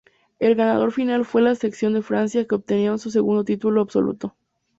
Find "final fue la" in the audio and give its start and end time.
0.91-1.53